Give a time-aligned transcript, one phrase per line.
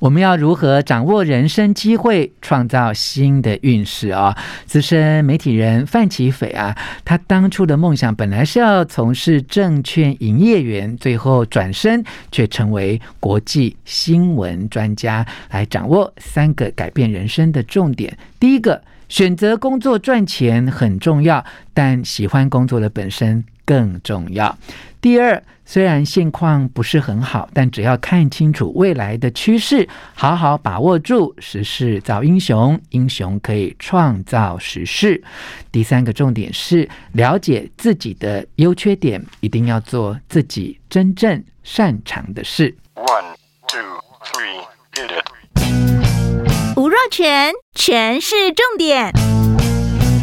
[0.00, 4.36] 我们要如何掌握人生机会，创造新的运势啊？
[4.64, 18.16] 资深媒体人范琪斐啊，他当初的梦想本来是要从事证券营业员，最后转身却成为国际新闻专家，来掌握三个改变人生的重点。
[18.38, 21.44] 第一个，选择工作赚钱很重要，
[21.74, 24.56] 但喜欢工作的本身更重要。
[24.98, 35.22] 第二，虽然现况不是很好，但只要看清楚未来的趋势，好好把握住，时势造英雄，英雄可以创造时势。
[35.70, 42.74] 第三个重点是了解自己的优缺点，一定要做自己真正擅长的事。
[42.94, 43.36] One,
[43.68, 46.76] two, three, hit it。
[46.76, 49.12] 吴若权，权式重点，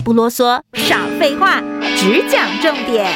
[0.06, 1.60] 不啰嗦，少废话，
[1.98, 3.08] 只讲重点。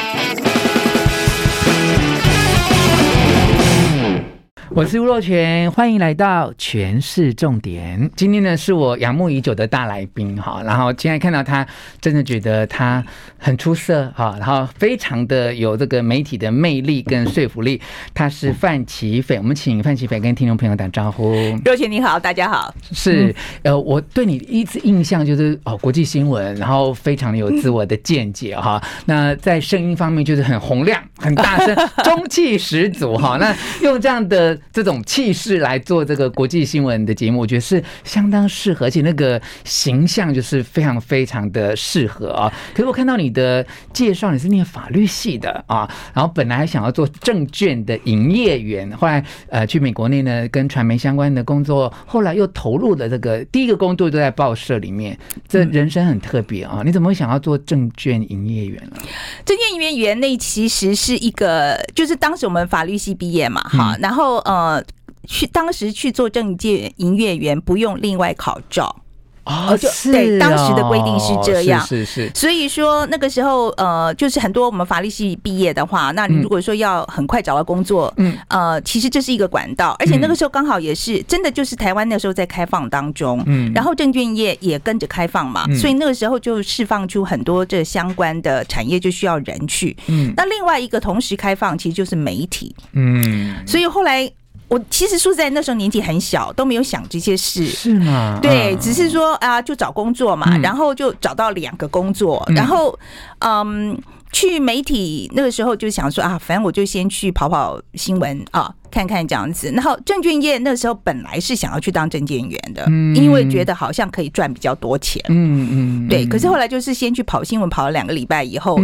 [4.72, 8.08] 我是吴若权，欢迎来到全市重点。
[8.14, 11.66] 今天呢，是我仰慕已久的大来宾哈，然后现在看到他，
[12.00, 13.04] 真的觉得他
[13.36, 17.80] 很出色哈，然后非常的有这个媒体的魅力跟说服力。
[18.14, 21.34] 他是范琪斐，我们请范琪斐跟听众朋友打招呼。
[21.64, 22.72] 若权你好，大家好。
[22.92, 28.80] 是呃，我对你一直印象就是哦，国际新闻，然后非常有自我的见解哈。
[29.06, 33.36] 那在声音方面就是很洪亮、很大声、 中气十足哈。
[33.36, 34.56] 那用这样的。
[34.72, 42.52] 这种气势来做这个国际新闻的节目，我觉得是相当适合，而且那个形象就是非常非常的适合啊。
[42.74, 56.82] 可是我看到你的介绍，你是念法律系的啊，然后本来想要做证券的营业员，后来呃去美国内呢跟传媒相关的工作，后来又投入了这个第一个工作都在报社里面，这人生很特别啊。
[56.84, 58.96] 你怎么会想要做证券营业员呢？
[59.44, 64.84] 证券营业员那其实是一个，就是当时我们法律系毕业嘛，哈，然后呃，
[65.26, 68.94] 去当时去做证券营业员不用另外考照。
[69.42, 72.30] 哦，就对，当时的规定是这样，是是。
[72.34, 94.30] 所以说那个时候，呃，就是很多我们法律系毕业的话，那你如果说要很快找到工作，嗯，呃，其实这是一个管道，而且那个时候刚好也是真的，就是台湾那时候在开放当中，嗯，然后证券业也跟着开放嘛，所以那个时候就释放出很多这相关的产业就需要人去，嗯，那另外一个同时开放其实就是媒体，嗯，所以后来。
[94.70, 98.38] 我其实说实在，那时候年纪很小，都没有想这些事，是吗？
[98.40, 102.96] 对，只是说啊，就找工作嘛，然后就找到两个工作，然后
[103.40, 109.72] 嗯，去媒体那个时候就想说啊，反正我就先去跑跑新闻啊，看看这样子。
[109.74, 112.86] 然后证券业那时候本来是想要去当证券员的，
[113.16, 116.24] 因为觉得好像可以赚比较多钱，嗯嗯，对。
[116.24, 118.78] 可是后来就是先去跑新闻，跑了两个礼拜以后，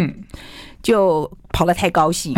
[0.83, 1.31] 就。
[1.57, 2.35] 跑得太高兴，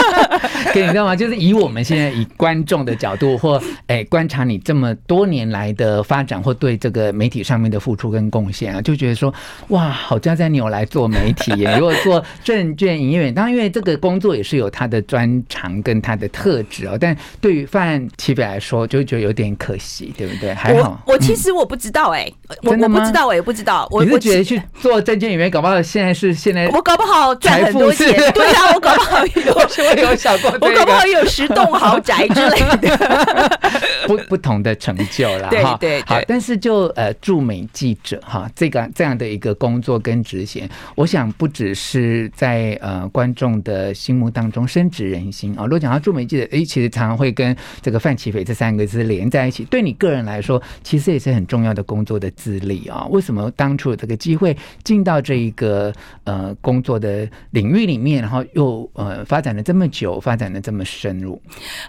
[0.72, 1.14] 可你知道吗？
[1.14, 9.32] 就是以我们现在以观众的角度，或哎观察你这么多年来的发展，或对这个媒体上面的付出跟贡献啊，就觉得说
[9.68, 11.76] 哇，好家在你有来做媒体耶！
[11.78, 16.96] 如果做证券营业员，当然因为这个工作也是有他的专长跟他的特质哦。
[16.98, 20.54] 但对于范启北来说，就觉得有点可惜，对不对？
[20.54, 23.86] 还好，我，我其实我不知道哎、欸，我我不知道，我也不知道。
[23.90, 28.16] 我是觉得去做证券营业员，搞不好现在是现在我搞不好赚很多钱。
[28.32, 33.60] 对 啊，我搞不好有，我有想过，我搞不好有十栋豪宅之类的，
[34.06, 35.48] 不不同的成就啦。
[35.48, 45.64] 对对，好，但是就呃驻美记者哈，这个这样的一个工作跟职衔，我想不只是在呃观众的心目当中深植人心啊。
[45.64, 49.64] 如果讲到驻美记者，哎，其实常常会跟这个范奇斐这三个字连在一起。
[49.64, 53.06] 对你个人来说，其实也是很重要的工作的资历啊。
[53.10, 55.92] 为什么当初有这个机会进到这一个
[56.24, 61.40] 呃工作的领域里面，然后又呃，发展了这么久，发展的这么深入，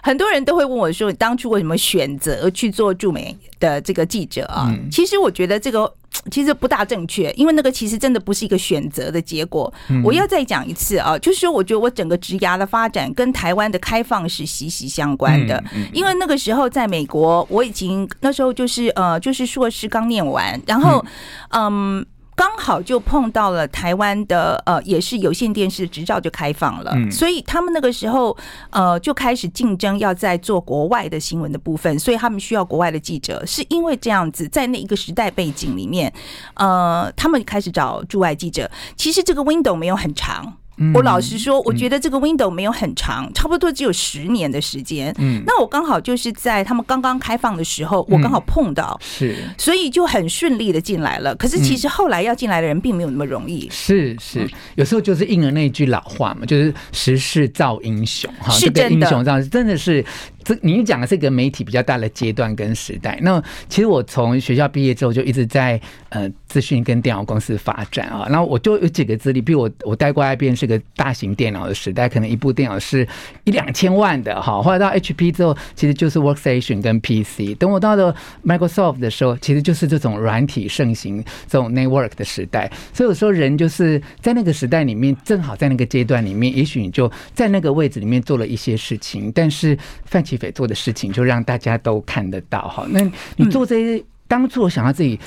[0.02, 5.92] 很多人都会问我说：“你当初为什么选择去做驻美的这个记者啊？”嗯、其实我觉得这个
[6.30, 9.72] 其实不大正确，因为那个其实真的不是一个选择的结果。
[9.88, 15.56] 嗯、我要再讲一次啊，就是说，我觉得我整个职涯的发展跟台湾的开放是息息相关的。
[15.74, 21.04] 嗯嗯、因为那个时候在美国，我已经那时候就是呃，就是硕士刚念完，然后
[21.50, 22.04] 嗯。
[22.38, 28.36] 嗯刚好就碰到了台湾的呃，也是有线电视执照就开放了，嗯、所以他们那个时候
[28.70, 36.12] 呃就开始竞争，要在做国外的新闻的部分，所以他们需要国外的记者，是因为这样子，在那一个时代背景里面，
[36.54, 38.70] 呃，他们开始找驻外记者。
[38.96, 40.54] 其实这个 window 没有很长。
[40.94, 45.14] 我老实说，我觉得这个 window 没有很长，差不多只有十年的时间。
[45.18, 51.34] 嗯，那我刚好就是在他们刚刚开放的时候，我刚好碰到，是，所以就很顺利的进来了。
[51.36, 53.68] 可是其实后来要进来的人并没有那么容易。
[53.70, 58.52] 是是，有时候就是应了那句老话嘛，就是时势造英雄哈。
[58.52, 60.04] 是真的，英雄造真的是。
[60.44, 63.18] 这你讲的是一个媒体比较大的阶段跟时代。
[63.20, 65.78] 那其实我从学校毕业之后就一直在
[66.10, 68.26] 呃资讯跟电脑公司发展啊。
[68.28, 73.06] 然后我就有几个资历，比如我我待过 IBM 是个大型电脑的时代，可能一部电脑是
[73.44, 74.62] 一两千万的哈。
[74.62, 77.56] 后来到 HP 之后，其实就是 Workstation 跟 PC。
[77.58, 78.14] 等我到了
[78.44, 82.70] Microsoft 的时候，其实就是这种软体盛行、这种 network 的时代。
[82.92, 92.86] 所以有时候人就是在那个时代里面，正好在那个阶段里面，也许你就在那个位置里面做了一些事情，但是范琪斐做的事情就让大家都看得到哈。
[92.90, 93.00] 那
[93.36, 95.18] 你做这些，当初我想到自己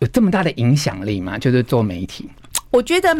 [0.00, 1.38] 有这么大的影响力吗？
[1.38, 2.28] 就是做媒体，
[2.70, 3.16] 我觉得。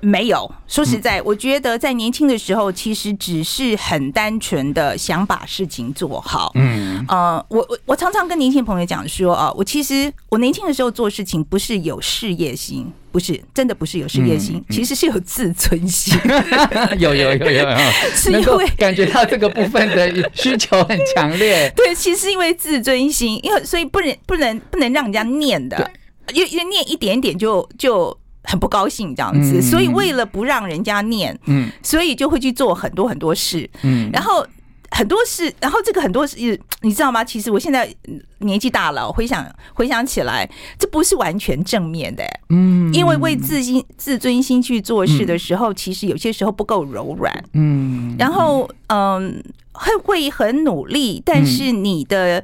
[0.00, 6.52] 没有，说实在，我觉得在年轻的时候，其实只是很单纯的想把事情做好。
[6.54, 16.16] 嗯，呃，我我我常常跟年轻朋友讲说啊，我其实我年轻的时候做事情不是有事业心，不是真的不是有事业心，其实是有自尊心。
[16.98, 17.76] 有有有有有，
[18.14, 21.72] 是因为感觉到这个部分的需求很强烈。
[21.74, 25.90] 对，其实因为自尊心，因为所以不能不能不能让人家念的，
[26.32, 28.16] 因为念一点点就就。
[28.44, 34.44] 很不高兴这样子，所以为了不让人家念，嗯，所以就会去做很多很多事，嗯，然后
[34.90, 36.36] 很多事，然后这个很多事，
[36.80, 37.22] 你知道吗？
[37.22, 37.88] 其实我现在
[38.38, 49.40] 年纪大了，回想回想起来，这不是完全正面的，嗯，因为为自信自尊心去做事的时候，其实有些时候不够柔软，嗯，然后嗯，
[49.70, 52.42] 会会很努力，但是你的。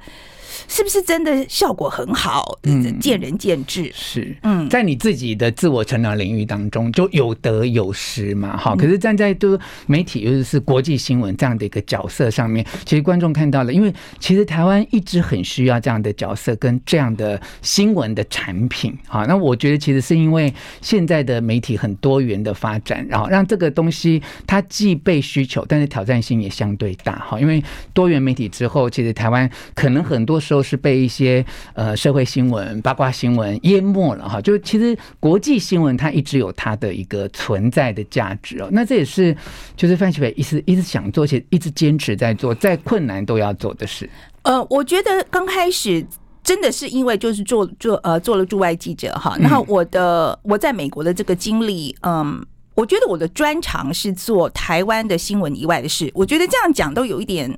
[0.68, 2.58] 是不是真的效果很好？
[2.64, 3.90] 嗯，见仁见智。
[3.94, 8.54] 是，嗯，在你自己的自我成长领域当中，就有得有失嘛。
[8.54, 18.96] 哈，可是站在都媒体，尤其是国际新闻这样的一个角色上面，其实观众看到了，因为其实台湾一直很需要这样的角色跟这样的新闻的产品。
[19.06, 27.14] 好，那我觉得其实是因为现在的媒体很多元的发展，然后让这个东西它既被需求，但是挑战性也相对大。
[27.20, 27.62] 哈，因为
[27.94, 30.57] 多元媒体之后，其实台湾可能很多时候。
[30.58, 31.44] 都是被一些
[31.74, 38.68] 呃社会新闻、八卦新闻淹没了哈，就其实国际新闻它一直有它的一个存在的价值哦。
[38.72, 39.36] 那这也是
[39.76, 44.10] 就是范琪斐一直一直想做，且一直坚持在做，再困难都要做的事。
[44.42, 46.04] 呃，我觉得刚开始
[46.42, 52.44] 真的是因为就是做做呃做了驻外记者哈，然后我的我在美国的这个经历，嗯。
[52.78, 56.08] 我觉得我的专长是做台湾的新闻以外的事。
[56.14, 57.52] 我觉得这样讲都有一点，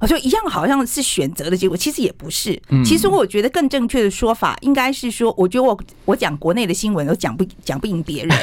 [0.00, 2.58] 我说一样好像是选择的结果，其实也不是。
[2.82, 8.34] 其实我觉得更正确的说法应该是说，我觉得我我讲国内的新闻都讲不讲不赢别人。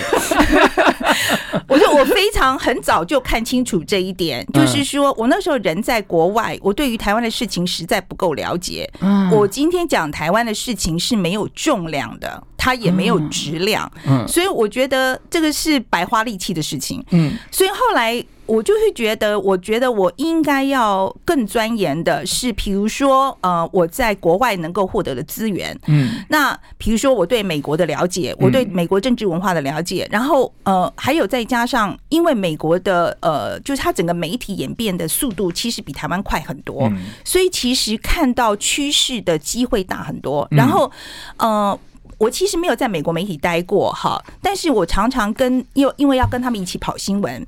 [1.67, 8.87] 我说我非常很早就看清楚这一点，就是说我那时候人在国外，我对于台湾的事情实在不够了解。
[9.31, 12.43] 我今天讲台湾的事情是没有重量的。
[12.69, 36.87] 它也没有质量，嗯，所以我觉得这个是白花力气的事情，嗯，所以后来我就会觉得，我觉得我应该要更钻研的是，比如说，呃，我在国外能够获得的资源，嗯，那比如说我对美国的了解，我对美国政治文化的了解，然后呃，还有再加上，因为美国的呃，就是它整个媒体演变的速度其实比台湾快很多，
[37.25, 40.91] 所以其实看到趋势的机会大很多，然后
[41.37, 41.79] 呃。
[42.19, 47.47] 我其实没有在美国媒体待过哈，但是我常常跟因为因为要跟他们一起跑新闻，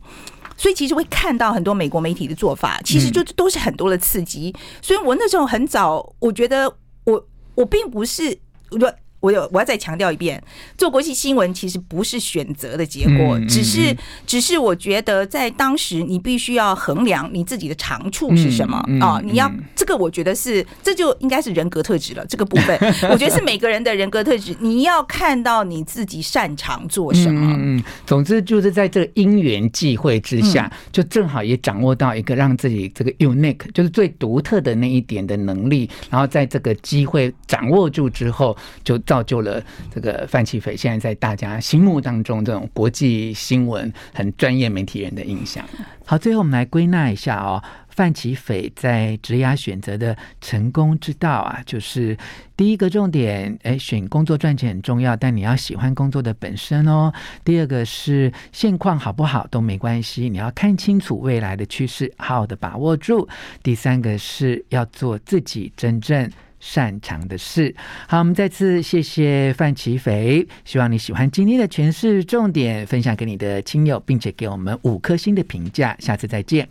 [0.57, 4.51] 所以其实会看到很多美国媒体的做法，其实就都是很多的刺激。
[4.81, 6.73] 所以我那时候很早，我觉得
[7.03, 7.23] 我
[7.53, 8.35] 我并不是
[8.71, 8.93] 我。
[9.21, 10.41] 我有，我要再强调一遍，
[10.77, 22.25] 做国际新闻其实不是选择的结果，只是，只是我觉得在当时你必须要衡量你自己的长处是什么啊，你要这个，我觉得是这就应该是人格特质了。
[22.25, 22.75] 这个部分，
[23.11, 27.55] 我觉得是每个人的人格特质，你要看到你自己擅长做什么。
[27.59, 38.99] 嗯，总之就是在这个因缘际会之下，就正好也掌握到一个让自己这个 unique，就是最独特的那一点的能力，然后在这个机会掌握住之后，就。
[39.11, 39.61] 造就了
[39.93, 45.65] 这个范琪斐现在在大家心目当中这种国际新闻很专业媒体人的印象。
[46.05, 52.17] 好，最后我们来归纳一下哦，范琪斐在职涯选择的成功之道啊，就是
[52.55, 57.11] 第一个重点，哎，选工作赚钱很重要，但你要喜欢工作的本身哦。
[57.43, 63.27] 第二个是现况好不好都没关系，你要看清楚未来的趋势，好好的把握住。
[63.61, 66.29] 第三个是要做自己真正
[66.61, 67.75] 擅长的事。
[68.07, 75.93] 好，我们再次谢谢范奇斐，希望你喜欢今天的诠释重点，分享给你的亲友，并且给我们五颗星的评价。
[75.99, 76.69] 下次再见。